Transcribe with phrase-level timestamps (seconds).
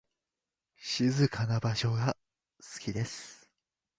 [0.79, 2.17] 静かな場所が
[2.57, 3.51] 好きです。